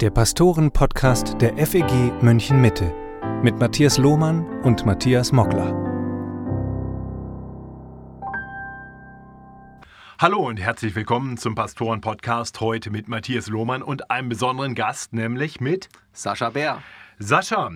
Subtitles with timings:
[0.00, 2.90] Der Pastoren-Podcast der FEG München Mitte
[3.42, 5.74] mit Matthias Lohmann und Matthias Mockler.
[10.18, 15.60] Hallo und herzlich willkommen zum Pastoren-Podcast heute mit Matthias Lohmann und einem besonderen Gast, nämlich
[15.60, 16.82] mit Sascha Bär.
[17.18, 17.70] Sascha,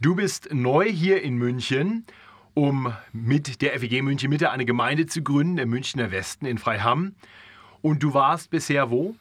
[0.00, 2.06] du bist neu hier in München,
[2.54, 7.14] um mit der FEG München Mitte eine Gemeinde zu gründen im Münchner Westen in Freiham.
[7.82, 9.16] Und du warst bisher wo?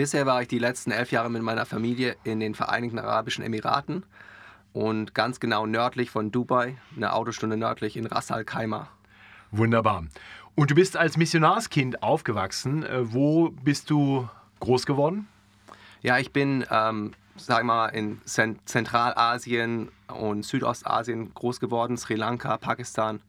[0.00, 4.02] Bisher war ich die letzten elf Jahre mit meiner Familie in den Vereinigten Arabischen Emiraten
[4.72, 8.88] und ganz genau nördlich von Dubai, eine Autostunde nördlich in Ras Al Khaimah.
[9.50, 10.04] Wunderbar.
[10.54, 12.82] Und du bist als Missionarskind aufgewachsen.
[12.82, 14.26] Äh, wo bist du
[14.60, 15.28] groß geworden?
[16.00, 23.20] Ja, ich bin, ähm, sag mal, in Zentralasien und Südostasien groß geworden, Sri Lanka, Pakistan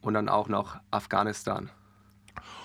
[0.00, 1.68] und dann auch noch Afghanistan.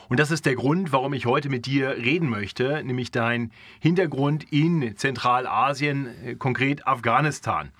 [0.10, 4.52] Und das ist der Grund, warum ich heute mit dir reden möchte, nämlich dein Hintergrund
[4.52, 7.72] in Zentralasien, äh, konkret Afghanistan.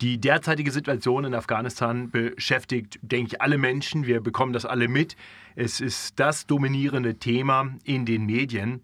[0.00, 4.06] Die derzeitige Situation in Afghanistan beschäftigt, denke ich, alle Menschen.
[4.06, 5.16] Wir bekommen das alle mit.
[5.54, 8.80] Es ist das dominierende Thema in den Medien.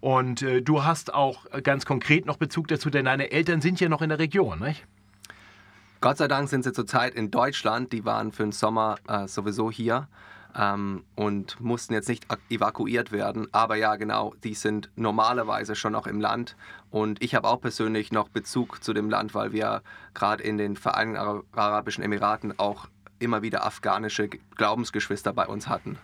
[0.00, 3.88] Und äh, du hast auch ganz konkret noch Bezug dazu, denn deine Eltern sind ja
[3.88, 4.84] noch in der Region, nicht?
[6.02, 7.92] Gott sei Dank sind sie zurzeit in Deutschland.
[7.92, 10.08] Die waren für den Sommer äh, sowieso hier
[10.56, 13.46] ähm, und mussten jetzt nicht evakuiert werden.
[13.52, 16.56] Aber ja, genau, die sind normalerweise schon noch im Land.
[16.90, 20.74] Und ich habe auch persönlich noch Bezug zu dem Land, weil wir gerade in den
[20.74, 22.88] Vereinigten Arabischen Emiraten auch
[23.20, 26.00] immer wieder afghanische Glaubensgeschwister bei uns hatten.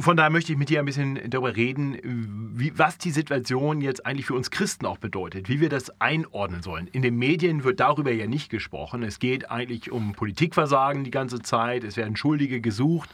[0.00, 1.96] Von daher möchte ich mit dir ein bisschen darüber reden,
[2.54, 6.62] wie, was die Situation jetzt eigentlich für uns Christen auch bedeutet, wie wir das einordnen
[6.62, 6.86] sollen.
[6.88, 9.02] In den Medien wird darüber ja nicht gesprochen.
[9.02, 11.82] Es geht eigentlich um Politikversagen die ganze Zeit.
[11.82, 13.08] Es werden Schuldige gesucht.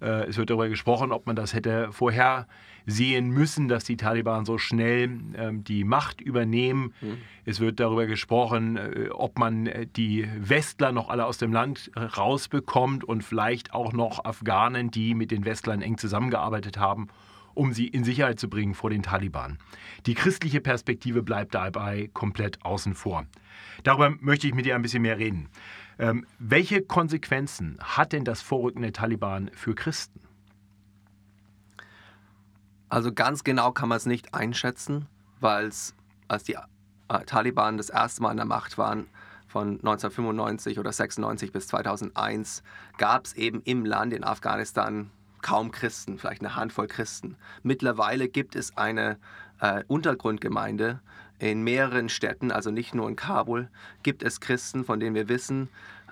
[0.00, 2.46] Äh, es wird darüber gesprochen, ob man das hätte vorher
[2.86, 6.94] sehen müssen, dass die Taliban so schnell ähm, die Macht übernehmen.
[7.00, 7.18] Mhm.
[7.44, 11.90] Es wird darüber gesprochen, äh, ob man äh, die Westler noch alle aus dem Land
[11.96, 17.08] rausbekommt und vielleicht auch noch Afghanen, die mit den Westlern eng zusammengearbeitet haben,
[17.54, 19.58] um sie in Sicherheit zu bringen vor den Taliban.
[20.06, 23.26] Die christliche Perspektive bleibt dabei komplett außen vor.
[23.82, 25.48] Darüber möchte ich mit dir ein bisschen mehr reden.
[25.98, 30.20] Ähm, welche Konsequenzen hat denn das Vorrücken der Taliban für Christen?
[32.88, 35.06] Also ganz genau kann man es nicht einschätzen,
[35.40, 35.94] weil es,
[36.28, 39.06] als die äh, Taliban das erste Mal an der Macht waren,
[39.48, 42.62] von 1995 oder 96 bis 2001,
[42.98, 47.36] gab es eben im Land in Afghanistan kaum Christen, vielleicht eine Handvoll Christen.
[47.62, 49.18] Mittlerweile gibt es eine
[49.60, 51.00] äh, Untergrundgemeinde
[51.38, 53.68] in mehreren Städten, also nicht nur in Kabul,
[54.02, 55.68] gibt es Christen, von denen wir wissen,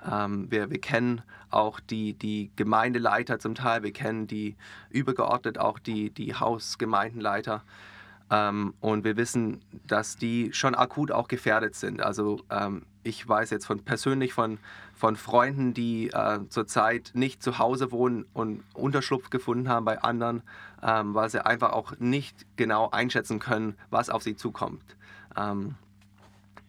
[0.09, 4.55] ähm, wir, wir kennen auch die, die Gemeindeleiter zum Teil, wir kennen die
[4.89, 7.63] übergeordnet auch die, die Hausgemeindenleiter.
[8.31, 12.01] Ähm, und wir wissen, dass die schon akut auch gefährdet sind.
[12.01, 14.57] Also ähm, ich weiß jetzt von, persönlich von,
[14.95, 20.41] von Freunden, die äh, zurzeit nicht zu Hause wohnen und Unterschlupf gefunden haben bei anderen,
[20.81, 24.95] ähm, weil sie einfach auch nicht genau einschätzen können, was auf sie zukommt.
[25.37, 25.75] Ähm,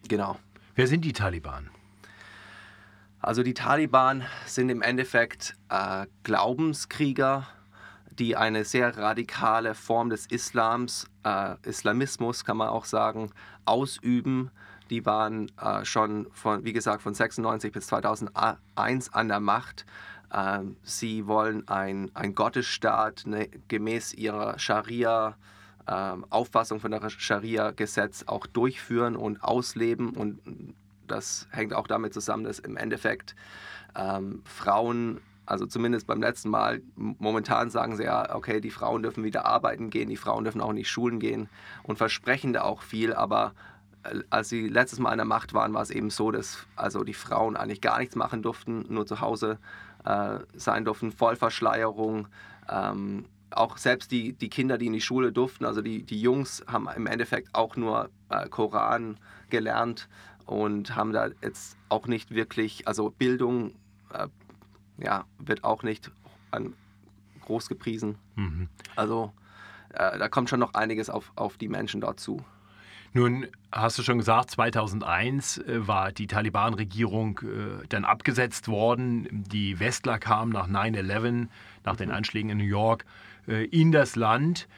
[0.08, 0.38] genau.
[0.74, 1.70] Wer sind die Taliban?
[3.20, 7.46] Also die Taliban sind im Endeffekt äh, Glaubenskrieger,
[8.18, 13.30] die eine sehr radikale Form des Islams, äh, Islamismus kann man auch sagen,
[13.64, 14.50] ausüben.
[14.90, 19.84] Die waren äh, schon von, wie gesagt, von 96 bis 2001 an der Macht.
[20.32, 25.36] Ähm, sie wollen ein, ein Gottesstaat ne, gemäß ihrer Scharia.
[25.86, 30.40] Auffassung von der Scharia-Gesetz auch durchführen und ausleben und
[31.06, 33.36] das hängt auch damit zusammen, dass im Endeffekt
[33.94, 39.24] ähm, Frauen, also zumindest beim letzten Mal, momentan sagen sie ja, okay, die Frauen dürfen
[39.24, 41.48] wieder arbeiten gehen, die Frauen dürfen auch die Schulen gehen
[41.84, 43.54] und versprechen da auch viel, aber
[44.02, 47.04] äh, als sie letztes Mal an der Macht waren, war es eben so, dass also
[47.04, 49.58] die Frauen eigentlich gar nichts machen durften, nur zu Hause
[50.04, 52.28] äh, sein durften, Vollverschleierung.
[52.68, 56.64] Ähm, auch selbst die, die Kinder, die in die Schule durften, also die, die Jungs
[56.66, 59.18] haben im Endeffekt auch nur äh, Koran
[59.50, 60.08] gelernt
[60.46, 63.72] und haben da jetzt auch nicht wirklich, also Bildung
[64.12, 64.28] äh,
[64.98, 66.10] ja, wird auch nicht
[66.50, 66.74] an,
[67.44, 68.16] groß gepriesen.
[68.34, 68.68] Mhm.
[68.96, 69.32] Also
[69.90, 72.44] äh, da kommt schon noch einiges auf, auf die Menschen dort zu.
[73.16, 79.26] Nun hast du schon gesagt, 2001 äh, war die Taliban-Regierung äh, dann abgesetzt worden.
[79.50, 81.48] Die Westler kamen nach 9-11,
[81.82, 83.06] nach den Anschlägen in New York,
[83.48, 84.68] äh, in das Land.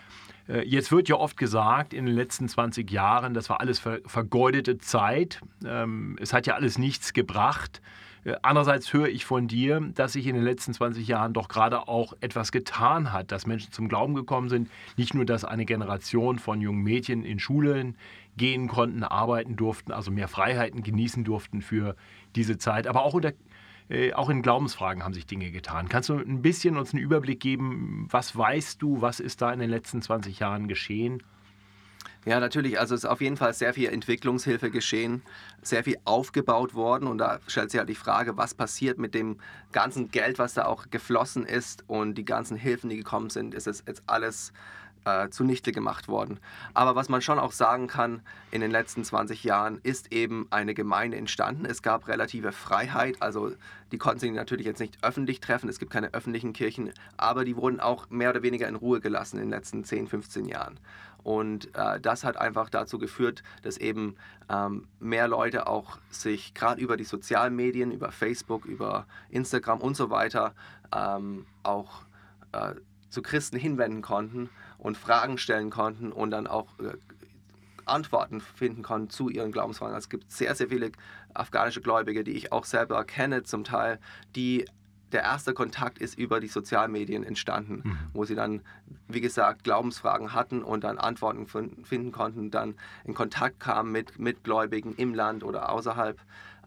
[0.64, 4.78] Jetzt wird ja oft gesagt, in den letzten 20 Jahren, das war alles ver vergeudete
[4.78, 5.42] Zeit.
[5.62, 7.82] Ähm, es hat ja alles nichts gebracht.
[8.24, 11.88] Äh, andererseits höre ich von dir, dass sich in den letzten 20 Jahren doch gerade
[11.88, 14.70] auch etwas getan hat, dass Menschen zum Glauben gekommen sind.
[14.96, 17.96] Nicht nur, dass eine Generation von jungen Mädchen in Schulen
[18.36, 21.96] gehen konnten, arbeiten durften, also mehr Freiheiten genießen durften für
[22.36, 23.32] diese Zeit, aber auch unter
[23.90, 25.88] äh, auch in Glaubensfragen haben sich Dinge getan.
[25.88, 29.60] Kannst du ein bisschen uns einen Überblick geben, was weißt du, was ist da in
[29.60, 31.22] den letzten 20 Jahren geschehen?
[32.24, 32.78] Ja, natürlich.
[32.78, 35.22] Also es ist auf jeden Fall sehr viel Entwicklungshilfe geschehen,
[35.62, 37.06] sehr viel aufgebaut worden.
[37.06, 39.38] Und da stellt sich halt die Frage, was passiert mit dem
[39.72, 43.54] ganzen Geld, was da auch geflossen ist und die ganzen Hilfen, die gekommen sind.
[43.54, 44.52] Ist es jetzt alles
[45.04, 46.40] äh, zunichte gemacht worden.
[46.74, 50.74] Aber was man schon auch sagen kann, in den letzten 20 Jahren ist eben eine
[50.74, 51.64] Gemeinde entstanden.
[51.64, 53.52] Es gab relative Freiheit, also
[53.92, 57.56] die konnten sich natürlich jetzt nicht öffentlich treffen, es gibt keine öffentlichen Kirchen, aber die
[57.56, 60.78] wurden auch mehr oder weniger in Ruhe gelassen in den letzten 10, 15 Jahren.
[61.22, 64.16] Und äh, das hat einfach dazu geführt, dass eben
[64.48, 69.96] ähm, mehr Leute auch sich gerade über die sozialen Medien, über Facebook, über Instagram und
[69.96, 70.54] so weiter
[70.94, 72.02] ähm, auch
[72.52, 72.74] äh,
[73.10, 74.48] zu Christen hinwenden konnten
[74.78, 76.96] und Fragen stellen konnten und dann auch äh,
[77.84, 79.94] Antworten finden konnten zu ihren Glaubensfragen.
[79.94, 80.92] Also es gibt sehr, sehr viele
[81.34, 83.98] afghanische Gläubige, die ich auch selber kenne, zum Teil,
[84.36, 84.66] die
[85.12, 87.98] der erste Kontakt ist über die Sozialmedien entstanden, mhm.
[88.12, 88.60] wo sie dann,
[89.08, 94.94] wie gesagt, Glaubensfragen hatten und dann Antworten finden konnten, dann in Kontakt kamen mit Mitgläubigen
[94.96, 96.20] im Land oder außerhalb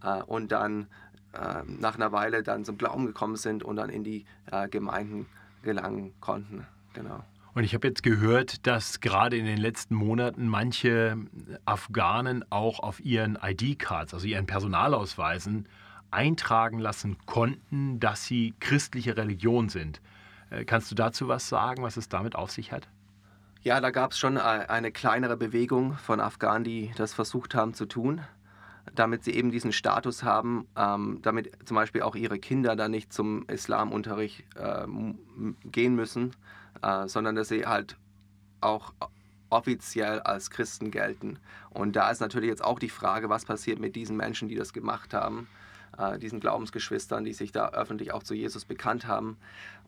[0.03, 0.87] äh, und dann
[1.33, 5.27] äh, nach einer Weile dann zum Glauben gekommen sind und dann in die äh, Gemeinden
[5.61, 6.65] gelangen konnten.
[6.93, 7.23] Genau.
[7.53, 11.17] Und ich habe jetzt gehört, dass gerade in den letzten Monaten manche
[11.65, 15.67] Afghanen auch auf ihren ID-Cards, also ihren Personalausweisen,
[16.11, 20.01] eintragen lassen konnten, dass sie christliche Religion sind.
[20.49, 22.87] Äh, kannst du dazu was sagen, was es damit auf sich hat?
[23.63, 27.73] Ja, da gab es schon äh, eine kleinere Bewegung von Afghanen, die das versucht haben
[27.73, 28.21] zu tun,
[28.95, 33.13] damit sie eben diesen Status haben, ähm, damit zum Beispiel auch ihre Kinder dann nicht
[33.13, 34.85] zum Islamunterricht äh,
[35.65, 36.31] gehen müssen,
[36.81, 37.97] äh, sondern dass sie halt
[38.61, 38.93] auch
[39.49, 41.39] offiziell als Christen gelten.
[41.69, 44.71] Und da ist natürlich jetzt auch die Frage, was passiert mit diesen Menschen, die das
[44.73, 45.47] gemacht haben
[45.97, 49.37] äh, diesen Glaubensgeschwistern, die sich da öffentlich auch zu Jesus bekannt haben.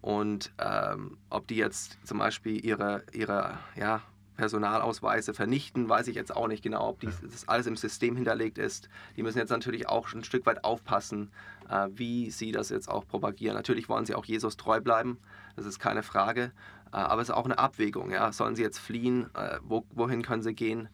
[0.01, 4.01] Und ähm, ob die jetzt zum Beispiel ihre, ihre ja,
[4.35, 8.57] Personalausweise vernichten, weiß ich jetzt auch nicht genau, ob dies, das alles im System hinterlegt
[8.57, 8.89] ist.
[9.15, 11.31] Die müssen jetzt natürlich auch ein Stück weit aufpassen,
[11.69, 13.55] äh, wie sie das jetzt auch propagieren.
[13.55, 15.17] Natürlich wollen sie auch Jesus treu bleiben,
[15.55, 16.51] das ist keine Frage.
[16.91, 18.11] Äh, aber es ist auch eine Abwägung.
[18.11, 18.31] Ja?
[18.31, 19.29] Sollen sie jetzt fliehen?
[19.35, 20.89] Äh, wo, wohin können sie gehen?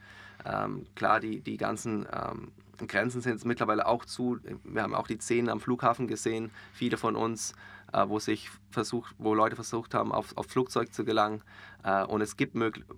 [0.46, 2.52] Ähm, klar, die, die ganzen ähm,
[2.88, 4.40] Grenzen sind jetzt mittlerweile auch zu.
[4.64, 7.54] Wir haben auch die Szenen am Flughafen gesehen, viele von uns,
[7.94, 11.42] äh, wo sich versucht, wo Leute versucht haben, auf, auf Flugzeug zu gelangen.
[11.84, 12.56] Äh, und es gibt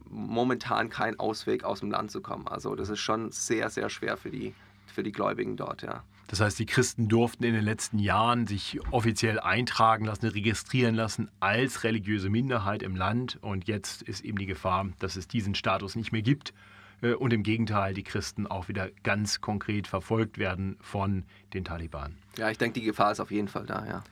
[0.09, 2.47] momentan keinen Ausweg, aus dem Land zu kommen.
[2.47, 4.53] Also das ist schon sehr, sehr schwer für die,
[4.87, 6.03] für die Gläubigen dort, ja.
[6.31, 11.29] Das heißt, die Christen durften in den letzten Jahren sich offiziell eintragen lassen, registrieren lassen
[11.41, 13.37] als religiöse Minderheit im Land.
[13.41, 16.53] Und jetzt ist eben die Gefahr, dass es diesen Status nicht mehr gibt
[17.01, 22.15] äh, und im Gegenteil die Christen auch wieder ganz konkret verfolgt werden von den Taliban.
[22.37, 24.03] Ja, ich denke, die Gefahr ist auf jeden Fall da, ja.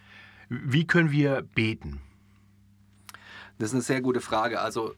[0.49, 2.01] Wie können wir beten?
[3.59, 4.59] Das ist eine sehr gute Frage.
[4.61, 4.95] Also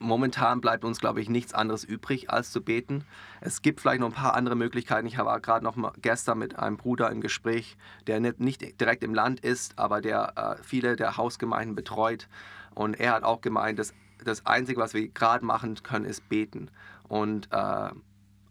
[0.00, 3.04] momentan bleibt uns, glaube ich, nichts anderes übrig, als zu beten.
[3.40, 5.06] Es gibt vielleicht noch ein paar andere Möglichkeiten.
[5.06, 7.76] Ich war gerade noch mal gestern mit einem Bruder im Gespräch,
[8.08, 12.28] der nicht direkt im Land ist, aber der äh, viele der Hausgemeinden betreut.
[12.74, 16.68] Und er hat auch gemeint, dass das Einzige, was wir gerade machen können, ist beten.
[17.06, 17.90] Und, äh,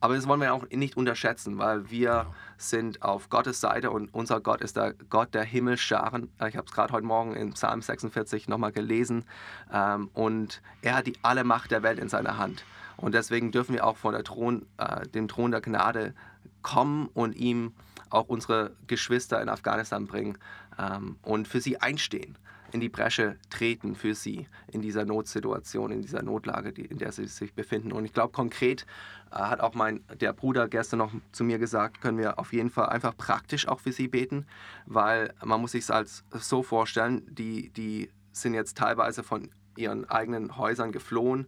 [0.02, 2.36] aber das wollen wir auch nicht unterschätzen, weil wir genau.
[2.58, 6.30] sind auf Gottes Seite und unser Gott ist der Gott der Himmelscharen.
[6.48, 9.26] Ich habe es gerade heute Morgen in Psalm 46 nochmal gelesen.
[9.72, 12.64] Ähm, und er hat die alle Macht der Welt in seiner Hand.
[12.98, 16.14] Und deswegen dürfen wir auch vor der Thron, äh, dem Thron der Gnade
[16.62, 17.74] kommen und ihm
[18.10, 20.38] auch unsere Geschwister in Afghanistan bringen
[20.78, 22.38] ähm, und für sie einstehen
[22.72, 27.28] in die Bresche treten für sie in dieser Notsituation, in dieser Notlage, in der sie
[27.28, 27.92] sich befinden.
[27.92, 28.86] Und ich glaube, konkret
[29.32, 32.70] äh, hat auch mein, der Bruder gestern noch zu mir gesagt, können wir auf jeden
[32.70, 34.46] Fall einfach praktisch auch für sie beten,
[34.86, 40.58] weil man muss sich es so vorstellen, die, die sind jetzt teilweise von ihren eigenen
[40.58, 41.48] Häusern geflohen,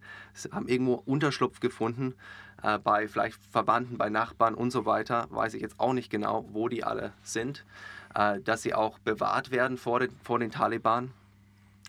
[0.52, 2.16] haben irgendwo Unterschlupf gefunden,
[2.64, 6.46] äh, bei vielleicht Verwandten, bei Nachbarn und so weiter, weiß ich jetzt auch nicht genau,
[6.52, 7.66] wo die alle sind.
[8.14, 11.12] Äh, dass sie auch bewahrt werden vor den, vor den Taliban.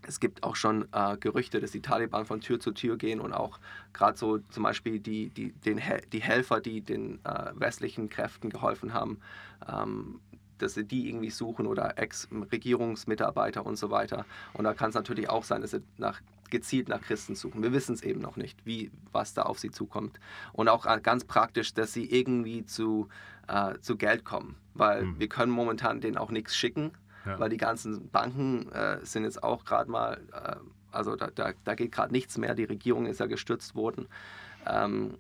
[0.07, 3.33] Es gibt auch schon äh, Gerüchte, dass die Taliban von Tür zu Tür gehen und
[3.33, 3.59] auch
[3.93, 5.81] gerade so zum Beispiel die, die, den,
[6.13, 9.21] die Helfer, die den äh, westlichen Kräften geholfen haben,
[9.69, 10.21] ähm,
[10.59, 14.25] dass sie die irgendwie suchen oder Ex-Regierungsmitarbeiter und so weiter.
[14.53, 16.21] Und da kann es natürlich auch sein, dass sie nach,
[16.53, 17.63] gezielt nach Christen suchen.
[17.63, 20.21] Wir wissen es eben noch nicht, wie, was da auf sie zukommt.
[20.53, 23.09] Und auch äh, ganz praktisch, dass sie irgendwie zu,
[23.49, 25.19] äh, zu Geld kommen, weil mhm.
[25.19, 26.93] wir können momentan denen auch nichts schicken,
[27.27, 27.41] ja.
[27.41, 30.57] weil die ganzen Banken äh, sind jetzt auch gerade mal, äh,
[30.93, 34.07] also da, da, da geht gerade nichts mehr, die Regierung ist ja gestürzt worden.
[34.67, 35.19] Ähm,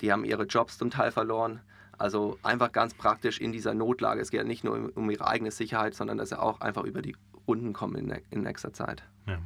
[0.00, 1.60] die haben ihre Jobs zum Teil verloren.
[1.96, 4.20] Also einfach ganz praktisch in dieser Notlage.
[4.20, 7.16] Es geht nicht nur um ihre eigene Sicherheit, sondern dass sie auch einfach über die
[7.46, 9.04] Runden kommen in, in nächster Zeit.
[9.26, 9.38] Ja.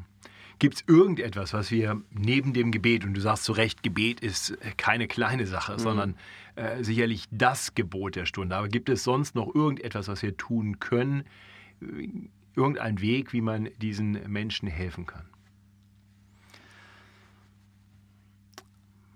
[0.59, 4.57] Gibt es irgendetwas, was wir neben dem Gebet, und du sagst zu Recht, Gebet ist
[4.77, 5.79] keine kleine Sache, mhm.
[5.79, 6.15] sondern
[6.57, 8.57] äh, sicherlich das Gebot der Stunde.
[8.57, 11.25] Aber gibt es sonst noch irgendetwas, was wir tun können?
[12.57, 15.29] Irgendein Weg, wie man diesen Menschen helfen kann?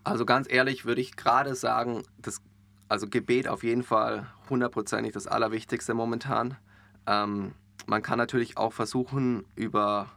[0.04, 2.40] Also ganz ehrlich würde ich gerade sagen, das
[2.88, 6.58] also Gebet auf jeden Fall hundertprozentig das Allerwichtigste momentan.
[7.06, 7.52] Ähm,
[7.86, 10.10] man kann natürlich auch versuchen, über,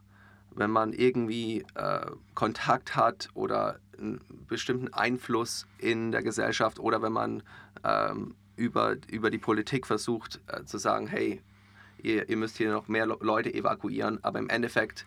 [0.55, 7.13] wenn man irgendwie äh, Kontakt hat oder einen bestimmten Einfluss in der Gesellschaft oder wenn
[7.13, 7.43] man
[7.83, 11.41] ähm, über, über die Politik versucht äh, zu sagen, hey,
[12.01, 15.05] ihr, ihr, müsst hier noch mehr Leute evakuieren, aber im Endeffekt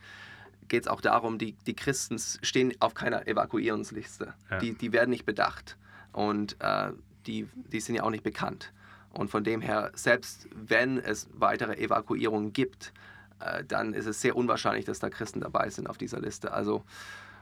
[0.69, 4.35] geht es auch darum, die, die Christen stehen auf keiner Evakuierungsliste.
[4.51, 4.59] Ja.
[4.59, 5.77] Die, die werden nicht bedacht.
[6.13, 6.93] Und äh,
[7.27, 8.73] die, die sind ja auch nicht bekannt.
[9.11, 12.93] Und von dem her, selbst wenn es weitere Evakuierungen gibt,
[13.41, 16.53] äh, dann ist es sehr unwahrscheinlich, dass da Christen dabei sind auf dieser Liste.
[16.53, 16.85] Also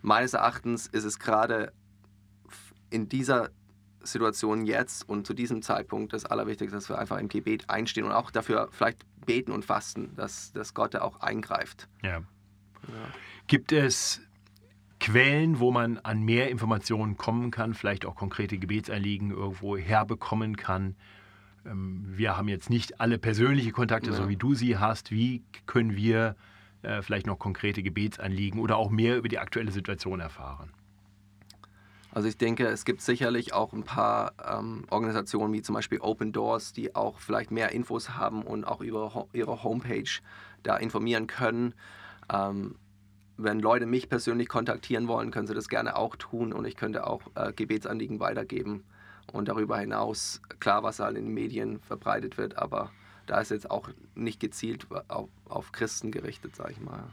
[0.02, 1.72] meines Erachtens ist es gerade
[2.90, 3.50] in dieser
[4.02, 8.12] Situation jetzt und zu diesem Zeitpunkt das Allerwichtigste, dass wir einfach im Gebet einstehen und
[8.12, 11.88] auch dafür vielleicht beten und fasten, dass, dass Gott da auch eingreift.
[12.02, 12.18] Ja.
[12.18, 12.24] ja.
[13.48, 14.20] Gibt es
[15.00, 20.96] Quellen, wo man an mehr Informationen kommen kann, vielleicht auch konkrete Gebetsanliegen irgendwo herbekommen kann.
[21.66, 24.16] Ähm, wir haben jetzt nicht alle persönliche Kontakte, ja.
[24.16, 25.10] so wie du sie hast.
[25.10, 26.36] Wie können wir
[26.82, 30.70] äh, vielleicht noch konkrete Gebetsanliegen oder auch mehr über die aktuelle Situation erfahren?
[32.12, 36.32] Also ich denke, es gibt sicherlich auch ein paar ähm, Organisationen wie zum Beispiel Open
[36.32, 40.08] Doors, die auch vielleicht mehr Infos haben und auch über ihre Homepage
[40.62, 41.74] da informieren können.
[42.32, 42.76] Ähm,
[43.36, 47.06] wenn Leute mich persönlich kontaktieren wollen, können sie das gerne auch tun und ich könnte
[47.06, 48.84] auch äh, Gebetsanliegen weitergeben.
[49.32, 52.90] Und darüber hinaus, klar, was halt in den Medien verbreitet wird, aber
[53.26, 57.10] da ist jetzt auch nicht gezielt auf, auf Christen gerichtet, sage ich mal.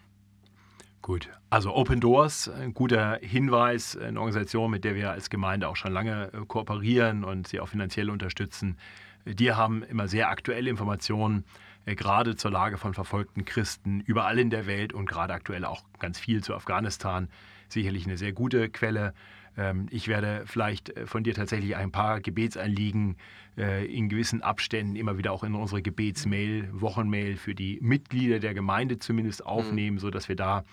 [1.01, 5.75] Gut, also Open Doors, ein guter Hinweis, eine Organisation, mit der wir als Gemeinde auch
[5.75, 8.77] schon lange äh, kooperieren und sie auch finanziell unterstützen.
[9.25, 11.43] Die haben immer sehr aktuelle Informationen
[11.85, 15.83] äh, gerade zur Lage von verfolgten Christen überall in der Welt und gerade aktuell auch
[15.99, 17.27] ganz viel zu Afghanistan.
[17.67, 19.13] Sicherlich eine sehr gute Quelle.
[19.57, 23.17] Ähm, ich werde vielleicht äh, von dir tatsächlich ein paar Gebetsanliegen
[23.57, 28.53] äh, in gewissen Abständen immer wieder auch in unsere Gebetsmail, Wochenmail für die Mitglieder der
[28.53, 29.47] Gemeinde zumindest mhm.
[29.47, 29.99] aufnehmen, mhm.
[29.99, 30.63] sodass wir da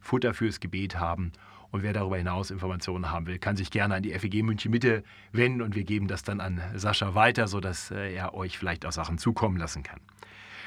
[0.00, 1.32] Futter fürs Gebet haben.
[1.70, 5.04] Und wer darüber hinaus Informationen haben will, kann sich gerne an die FEG München Mitte
[5.30, 9.18] wenden und wir geben das dann an Sascha weiter, sodass er euch vielleicht auch Sachen
[9.18, 10.00] zukommen lassen kann.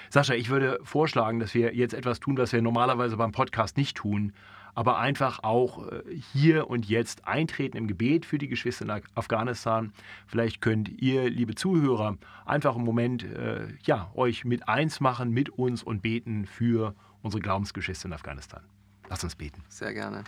[0.09, 3.97] Sascha, ich würde vorschlagen, dass wir jetzt etwas tun, was wir normalerweise beim Podcast nicht
[3.97, 4.31] tun,
[4.75, 6.01] aber einfach auch äh,
[6.33, 9.93] hier und jetzt eintreten im Gebet für die Geschwister in Afghanistan.
[10.27, 15.49] Vielleicht könnt ihr, liebe Zuhörer, einfach im Moment äh, ja, euch mit eins machen mit
[15.49, 18.61] uns und beten für unsere Glaubensgeschwister in Afghanistan.
[19.09, 19.63] Lass uns beten.
[19.69, 20.23] Sehr gerne.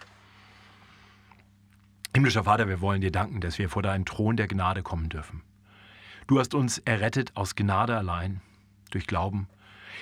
[2.13, 5.41] Himmlischer Vater, wir wollen dir danken, dass wir vor deinen Thron der Gnade kommen dürfen.
[6.27, 8.41] Du hast uns errettet aus Gnade allein,
[8.91, 9.47] durch Glauben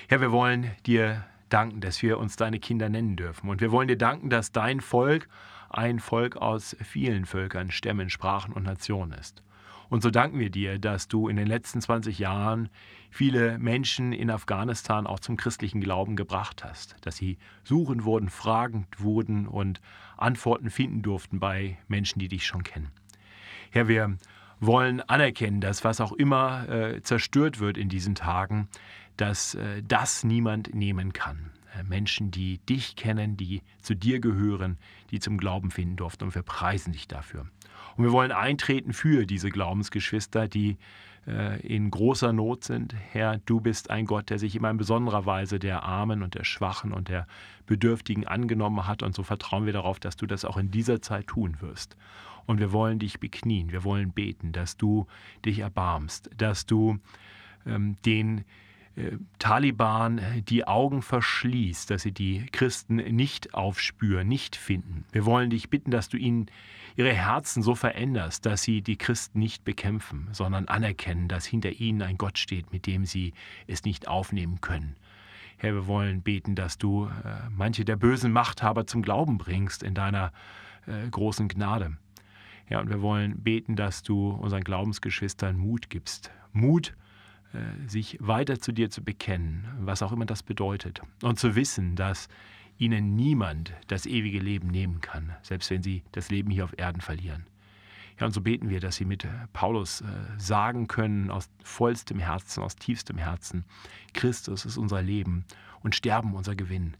[0.08, 3.48] Herr, wir wollen dir danken, dass wir uns deine Kinder nennen dürfen.
[3.48, 5.28] Und wir wollen dir danken, dass dein Volk
[5.70, 9.42] ein Volk aus vielen Völkern, Stämmen, Sprachen und Nationen ist.
[9.88, 12.68] Und so danken wir dir, dass du in den letzten 20 Jahren
[13.10, 19.00] viele Menschen in Afghanistan auch zum christlichen Glauben gebracht hast, dass sie suchen wurden, fragend
[19.00, 19.80] wurden und
[20.16, 22.90] Antworten finden durften bei Menschen, die dich schon kennen.
[23.70, 24.16] Herr, wir
[24.60, 28.68] wollen anerkennen, dass was auch immer äh, zerstört wird in diesen Tagen,
[29.16, 31.50] dass äh, das niemand nehmen kann.
[31.78, 34.78] Äh, Menschen, die dich kennen, die zu dir gehören,
[35.10, 36.24] die zum Glauben finden durften.
[36.24, 37.46] Und wir preisen dich dafür.
[37.96, 40.78] Und wir wollen eintreten für diese Glaubensgeschwister, die
[41.26, 42.94] äh, in großer Not sind.
[43.12, 46.44] Herr, du bist ein Gott, der sich immer in besonderer Weise der Armen und der
[46.44, 47.26] Schwachen und der
[47.66, 49.02] Bedürftigen angenommen hat.
[49.02, 51.96] Und so vertrauen wir darauf, dass du das auch in dieser Zeit tun wirst.
[52.46, 55.06] Und wir wollen dich beknien, wir wollen beten, dass du
[55.44, 56.98] dich erbarmst, dass du
[57.64, 58.44] ähm, den
[59.38, 65.04] Taliban die Augen verschließt, dass sie die Christen nicht aufspüren, nicht finden.
[65.10, 66.46] Wir wollen dich bitten, dass du ihnen
[66.96, 72.02] ihre Herzen so veränderst, dass sie die Christen nicht bekämpfen, sondern anerkennen, dass hinter ihnen
[72.02, 73.32] ein Gott steht, mit dem sie
[73.66, 74.94] es nicht aufnehmen können.
[75.56, 79.94] Herr, wir wollen beten, dass du äh, manche der bösen Machthaber zum Glauben bringst in
[79.94, 80.32] deiner
[80.86, 81.96] äh, großen Gnade.
[82.68, 86.30] Ja, und wir wollen beten, dass du unseren Glaubensgeschwistern Mut gibst.
[86.52, 87.03] Mut, äh,
[87.86, 91.00] sich weiter zu dir zu bekennen, was auch immer das bedeutet.
[91.22, 92.28] Und zu wissen, dass
[92.78, 97.00] ihnen niemand das ewige Leben nehmen kann, selbst wenn sie das Leben hier auf Erden
[97.00, 97.46] verlieren.
[98.18, 100.04] Ja, und so beten wir, dass sie mit Paulus äh,
[100.38, 103.64] sagen können, aus vollstem Herzen, aus tiefstem Herzen,
[104.12, 105.44] Christus ist unser Leben
[105.82, 106.96] und Sterben unser Gewinn.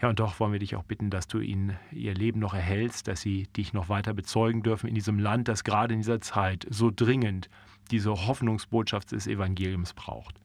[0.00, 3.08] Ja, und doch wollen wir dich auch bitten, dass du ihnen ihr Leben noch erhältst,
[3.08, 6.66] dass sie dich noch weiter bezeugen dürfen in diesem Land, das gerade in dieser Zeit
[6.70, 7.50] so dringend
[7.90, 10.40] diese Hoffnungsbotschaft des Evangeliums braucht.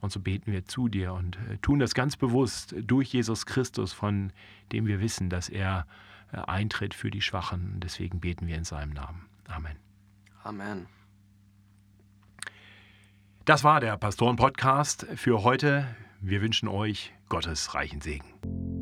[0.00, 3.92] Und so beten wir zu dir und äh, tun das ganz bewusst durch Jesus Christus,
[3.92, 4.32] von
[4.72, 5.86] dem wir wissen, dass er
[6.32, 7.78] äh, eintritt für die Schwachen.
[7.78, 9.26] Deswegen beten wir in seinem Namen.
[9.46, 9.76] Amen.
[10.42, 10.86] Amen.
[13.44, 15.86] Das war der Pastoren-Podcast für heute.
[16.20, 18.81] Wir wünschen euch Gottes reichen Segen.